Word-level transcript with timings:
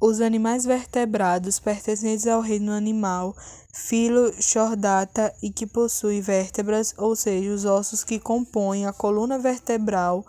Os 0.00 0.20
animais 0.20 0.64
vertebrados 0.64 1.58
pertencentes 1.58 2.24
ao 2.28 2.40
reino 2.40 2.70
animal, 2.70 3.34
filo 3.72 4.32
Chordata 4.40 5.34
e 5.42 5.50
que 5.50 5.66
possuem 5.66 6.20
vértebras, 6.20 6.94
ou 6.96 7.16
seja, 7.16 7.50
os 7.50 7.64
ossos 7.64 8.04
que 8.04 8.20
compõem 8.20 8.86
a 8.86 8.92
coluna 8.92 9.40
vertebral. 9.40 10.24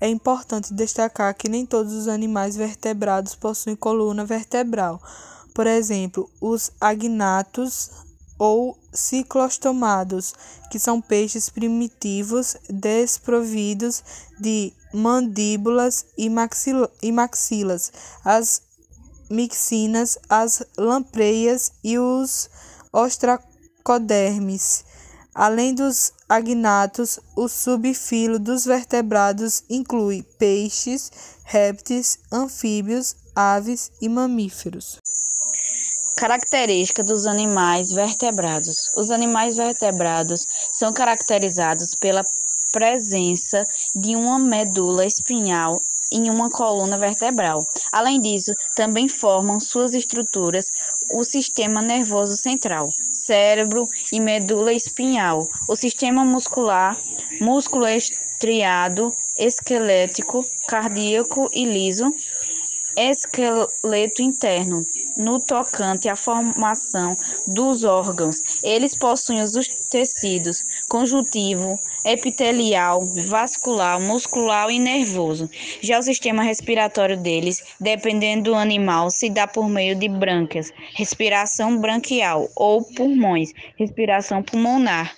É 0.00 0.08
importante 0.08 0.74
destacar 0.74 1.32
que 1.32 1.48
nem 1.48 1.64
todos 1.64 1.92
os 1.92 2.08
animais 2.08 2.56
vertebrados 2.56 3.36
possuem 3.36 3.76
coluna 3.76 4.24
vertebral. 4.24 5.00
Por 5.54 5.68
exemplo, 5.68 6.28
os 6.40 6.72
agnatos 6.80 7.90
ou 8.36 8.76
ciclostomados, 8.92 10.34
que 10.72 10.78
são 10.80 11.00
peixes 11.00 11.48
primitivos 11.48 12.56
desprovidos 12.68 14.02
de 14.40 14.72
mandíbulas 14.92 16.04
e, 16.18 16.28
maxilas. 17.12 17.92
As 18.24 18.60
mixinas, 19.30 20.18
as 20.28 20.62
lampreias 20.76 21.72
e 21.82 21.98
os 21.98 22.48
ostracodermes. 22.92 24.84
Além 25.34 25.74
dos 25.74 26.12
agnatos, 26.28 27.18
o 27.36 27.48
subfilo 27.48 28.38
dos 28.38 28.64
vertebrados 28.64 29.64
inclui 29.68 30.22
peixes, 30.38 31.10
répteis, 31.42 32.18
anfíbios, 32.32 33.16
aves 33.34 33.90
e 34.00 34.08
mamíferos. 34.08 35.00
Característica 36.16 37.02
dos 37.02 37.26
animais 37.26 37.90
vertebrados. 37.90 38.92
Os 38.96 39.10
animais 39.10 39.56
vertebrados 39.56 40.46
são 40.72 40.92
caracterizados 40.92 41.96
pela 41.96 42.22
presença 42.72 43.64
de 43.96 44.14
uma 44.14 44.38
medula 44.38 45.04
espinhal 45.04 45.80
em 46.14 46.30
uma 46.30 46.48
coluna 46.48 46.96
vertebral. 46.96 47.66
Além 47.90 48.20
disso, 48.20 48.52
também 48.76 49.08
formam 49.08 49.58
suas 49.58 49.94
estruturas 49.94 50.70
o 51.10 51.24
sistema 51.24 51.82
nervoso 51.82 52.36
central, 52.36 52.88
cérebro 53.10 53.88
e 54.12 54.20
medula 54.20 54.72
espinhal, 54.72 55.46
o 55.68 55.76
sistema 55.76 56.24
muscular, 56.24 56.96
músculo 57.40 57.86
estriado, 57.86 59.12
esquelético, 59.36 60.44
cardíaco 60.68 61.50
e 61.52 61.64
liso, 61.64 62.14
esqueleto 62.96 64.22
interno, 64.22 64.86
no 65.16 65.40
tocante 65.40 66.08
à 66.08 66.14
formação 66.14 67.16
dos 67.46 67.82
órgãos. 67.82 68.53
Eles 68.64 68.96
possuem 68.96 69.42
os 69.42 69.52
tecidos 69.90 70.64
conjuntivo, 70.88 71.78
epitelial, 72.06 72.98
vascular, 73.28 74.00
muscular 74.00 74.70
e 74.70 74.78
nervoso. 74.78 75.50
Já 75.82 75.98
o 75.98 76.02
sistema 76.02 76.42
respiratório 76.42 77.16
deles, 77.16 77.62
dependendo 77.78 78.44
do 78.44 78.54
animal, 78.54 79.10
se 79.10 79.28
dá 79.28 79.46
por 79.46 79.68
meio 79.68 79.94
de 79.94 80.08
brânquias, 80.08 80.72
respiração 80.94 81.78
branquial, 81.78 82.48
ou 82.56 82.82
pulmões, 82.82 83.52
respiração 83.76 84.42
pulmonar. 84.42 85.14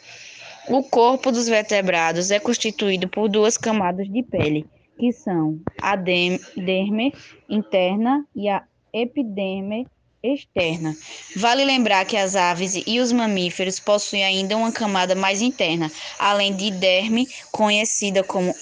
O 0.69 0.83
corpo 0.83 1.31
dos 1.31 1.47
vertebrados 1.47 2.33
é 2.33 2.41
constituído 2.41 3.09
por 3.09 3.29
duas 3.29 3.57
camadas 3.57 4.09
de 4.11 4.25
pele, 4.25 4.67
que 4.99 5.13
são 5.13 5.61
a 5.81 5.95
derme 5.95 7.13
interna 7.49 8.27
e 8.35 8.49
a 8.49 8.65
epiderme 8.93 9.87
externa. 10.35 10.97
Vale 11.37 11.65
lembrar 11.65 12.05
que 12.05 12.17
as 12.17 12.37
aves 12.37 12.75
e 12.87 13.01
os 13.01 13.13
mamíferos 13.13 13.79
possuem 13.81 14.25
ainda 14.25 14.57
uma 14.57 14.73
camada 14.73 15.15
mais 15.15 15.41
interna, 15.43 15.91
além 16.19 16.55
de 16.55 16.71
derme, 16.71 17.29
conhecida 17.51 18.23
como 18.23 18.55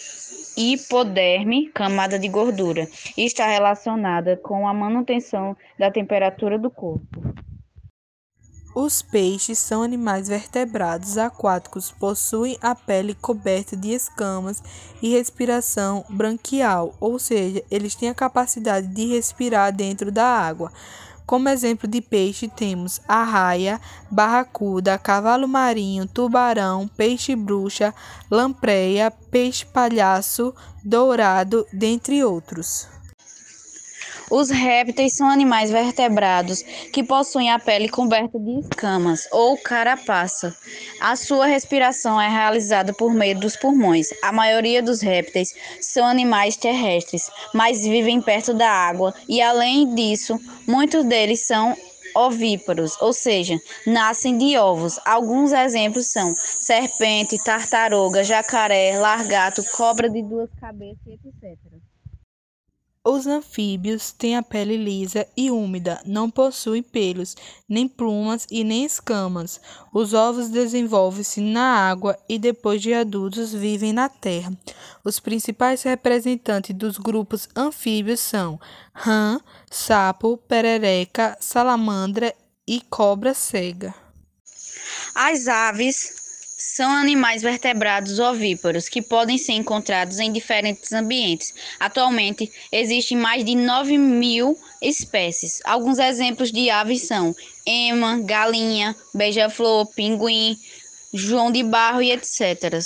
hipoderme, 0.56 1.68
camada 1.70 2.18
de 2.18 2.28
gordura, 2.28 2.88
e 3.16 3.24
está 3.24 3.46
relacionada 3.46 4.36
com 4.36 4.68
a 4.68 4.74
manutenção 4.74 5.56
da 5.78 5.90
temperatura 5.90 6.58
do 6.58 6.70
corpo. 6.70 7.34
Os 8.74 9.02
peixes 9.02 9.60
são 9.60 9.84
animais 9.84 10.28
vertebrados 10.28 11.16
aquáticos, 11.16 11.92
possuem 11.92 12.58
a 12.60 12.74
pele 12.74 13.14
coberta 13.14 13.76
de 13.76 13.92
escamas 13.92 14.60
e 15.00 15.12
respiração 15.12 16.04
branquial, 16.08 16.92
ou 16.98 17.16
seja, 17.20 17.62
eles 17.70 17.94
têm 17.94 18.08
a 18.08 18.14
capacidade 18.14 18.88
de 18.88 19.06
respirar 19.06 19.72
dentro 19.72 20.10
da 20.10 20.26
água. 20.26 20.72
Como 21.26 21.48
exemplo 21.48 21.88
de 21.88 22.02
peixe 22.02 22.48
temos 22.48 23.00
arraia, 23.08 23.80
barracuda, 24.10 24.98
cavalo 24.98 25.48
marinho, 25.48 26.06
tubarão, 26.06 26.86
peixe-bruxa, 26.86 27.94
lampreia, 28.30 29.10
peixe-palhaço, 29.30 30.54
dourado, 30.84 31.66
dentre 31.72 32.22
outros. 32.22 32.93
Os 34.36 34.50
répteis 34.50 35.12
são 35.12 35.28
animais 35.28 35.70
vertebrados 35.70 36.64
que 36.92 37.04
possuem 37.04 37.52
a 37.52 37.58
pele 37.60 37.88
coberta 37.88 38.36
de 38.36 38.58
escamas 38.58 39.28
ou 39.30 39.56
carapaça. 39.56 40.52
A 41.00 41.14
sua 41.14 41.46
respiração 41.46 42.20
é 42.20 42.28
realizada 42.28 42.92
por 42.92 43.14
meio 43.14 43.38
dos 43.38 43.54
pulmões. 43.54 44.08
A 44.24 44.32
maioria 44.32 44.82
dos 44.82 45.00
répteis 45.00 45.54
são 45.80 46.04
animais 46.04 46.56
terrestres, 46.56 47.30
mas 47.54 47.86
vivem 47.86 48.20
perto 48.20 48.52
da 48.52 48.68
água 48.68 49.14
e, 49.28 49.40
além 49.40 49.94
disso, 49.94 50.36
muitos 50.66 51.04
deles 51.04 51.46
são 51.46 51.76
ovíparos, 52.16 53.00
ou 53.00 53.12
seja, 53.12 53.56
nascem 53.86 54.36
de 54.36 54.58
ovos. 54.58 54.98
Alguns 55.04 55.52
exemplos 55.52 56.08
são 56.08 56.34
serpente, 56.34 57.38
tartaruga, 57.44 58.24
jacaré, 58.24 58.98
largato, 58.98 59.62
cobra 59.76 60.10
de 60.10 60.24
duas 60.24 60.50
cabeças, 60.60 61.06
etc. 61.06 61.56
Os 63.06 63.26
anfíbios 63.26 64.12
têm 64.12 64.34
a 64.34 64.42
pele 64.42 64.78
lisa 64.78 65.26
e 65.36 65.50
úmida, 65.50 66.00
não 66.06 66.30
possuem 66.30 66.82
pelos, 66.82 67.36
nem 67.68 67.86
plumas 67.86 68.46
e 68.50 68.64
nem 68.64 68.82
escamas. 68.86 69.60
Os 69.92 70.14
ovos 70.14 70.48
desenvolvem-se 70.48 71.42
na 71.42 71.86
água 71.86 72.18
e, 72.26 72.38
depois 72.38 72.80
de 72.80 72.94
adultos, 72.94 73.52
vivem 73.52 73.92
na 73.92 74.08
terra. 74.08 74.56
Os 75.04 75.20
principais 75.20 75.82
representantes 75.82 76.74
dos 76.74 76.96
grupos 76.96 77.46
anfíbios 77.54 78.20
são 78.20 78.58
rã, 78.94 79.38
sapo, 79.70 80.38
perereca, 80.38 81.36
salamandra 81.38 82.34
e 82.66 82.80
cobra 82.80 83.34
cega. 83.34 83.94
As 85.14 85.46
aves 85.46 86.23
são 86.56 86.90
animais 86.90 87.42
vertebrados 87.42 88.18
ovíparos 88.18 88.88
que 88.88 89.02
podem 89.02 89.36
ser 89.36 89.52
encontrados 89.52 90.18
em 90.18 90.32
diferentes 90.32 90.92
ambientes. 90.92 91.52
Atualmente, 91.78 92.50
existem 92.70 93.16
mais 93.16 93.44
de 93.44 93.54
9 93.54 93.98
mil 93.98 94.58
espécies. 94.80 95.60
Alguns 95.64 95.98
exemplos 95.98 96.52
de 96.52 96.70
aves 96.70 97.02
são 97.02 97.34
ema, 97.66 98.20
galinha, 98.20 98.94
beija-flor, 99.12 99.86
pinguim, 99.94 100.58
joão 101.12 101.50
de 101.50 101.62
barro 101.62 102.02
e 102.02 102.12
etc. 102.12 102.78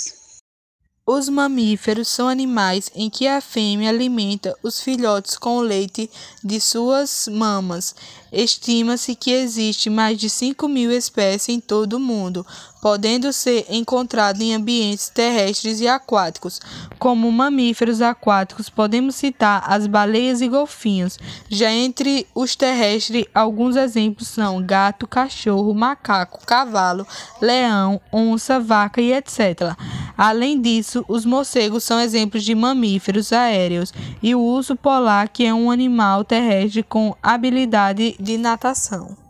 Os 1.11 1.27
mamíferos 1.27 2.07
são 2.07 2.27
animais 2.27 2.91
em 2.93 3.09
que 3.09 3.27
a 3.27 3.41
fêmea 3.41 3.89
alimenta 3.89 4.55
os 4.61 4.79
filhotes 4.79 5.39
com 5.39 5.57
o 5.57 5.61
leite 5.61 6.07
de 6.43 6.61
suas 6.61 7.27
mamas. 7.27 7.95
Estima-se 8.31 9.15
que 9.15 9.31
existe 9.31 9.89
mais 9.89 10.19
de 10.19 10.29
5 10.29 10.67
mil 10.67 10.91
espécies 10.91 11.49
em 11.49 11.59
todo 11.59 11.93
o 11.93 11.99
mundo, 11.99 12.45
podendo 12.79 13.33
ser 13.33 13.65
encontrado 13.69 14.39
em 14.43 14.53
ambientes 14.53 15.09
terrestres 15.09 15.81
e 15.81 15.87
aquáticos. 15.87 16.61
Como 16.99 17.31
mamíferos 17.31 18.03
aquáticos, 18.03 18.69
podemos 18.69 19.15
citar 19.15 19.63
as 19.65 19.87
baleias 19.87 20.41
e 20.41 20.47
golfinhos. 20.47 21.17
Já 21.49 21.71
entre 21.71 22.27
os 22.35 22.55
terrestres, 22.55 23.25
alguns 23.33 23.75
exemplos 23.75 24.27
são 24.27 24.61
gato, 24.61 25.07
cachorro, 25.07 25.73
macaco, 25.73 26.45
cavalo, 26.45 27.07
leão, 27.41 27.99
onça, 28.13 28.59
vaca 28.59 29.01
e 29.01 29.11
etc. 29.11 29.75
Além 30.19 30.59
disso, 30.59 31.05
os 31.07 31.23
morcegos 31.23 31.85
são 31.85 31.97
exemplos 31.97 32.43
de 32.43 32.53
mamíferos 32.53 33.31
aéreos 33.31 33.93
e 34.21 34.35
o 34.35 34.41
urso 34.41 34.75
polar, 34.75 35.29
que 35.29 35.45
é 35.45 35.53
um 35.53 35.71
animal 35.71 36.25
terrestre 36.25 36.83
com 36.83 37.15
habilidade 37.23 38.17
de 38.19 38.37
natação. 38.37 39.28